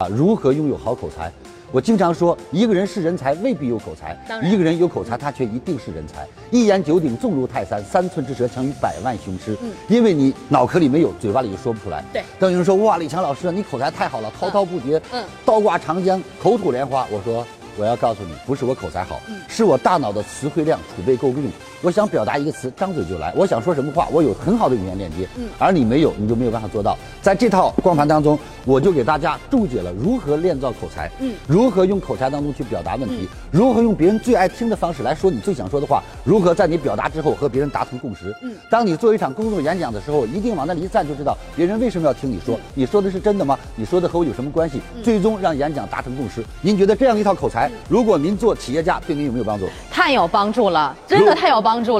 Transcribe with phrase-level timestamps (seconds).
[0.00, 1.30] 啊，如何拥有好口才？
[1.70, 6.26] 我经常说，一个人是人才未必有口才一个人有口才，他却一定是人才。
[6.50, 9.54] 一言九鼎，重如泰山，三寸之舌强于百万雄师。
[9.62, 12.02] 嗯因为你脑壳里没有，嘴巴里就说不出来。
[12.14, 17.06] 对当有人说哇，李强老师，你口才太好了，滔滔不绝，嗯倒挂长江，口吐莲花。
[17.10, 17.46] 我说，
[17.76, 21.44] 我要告诉你，不是我口才好，嗯是我大脑的词汇量储备够用。
[21.82, 23.32] 我想表达一个词，张嘴就来。
[23.34, 25.26] 我想说什么话，我有很好的语言链接。
[25.36, 26.98] 嗯而你没有，你就没有办法做到。
[27.22, 38.34] 在这套光盘当中，我就给大家注解了如何练造口才，嗯如何用口才当中去表达问题，如何用别人最爱听的方式来说你最想说的话，如何在你表达之后和别人达成共识。
[38.42, 43.58] 嗯当你做一场公众演讲的时候，一定往那里一站就知道别人为什么要听你说，你说的是真的吗？
[43.74, 44.80] 你说的和我有什么关系？
[45.02, 46.44] 最终让演讲达成共识。
[46.60, 49.68] 您觉得这样一套口才，如果您做企业家，对您有没有帮助？
[49.90, 51.98] 太有帮助了，真的太有帮助了。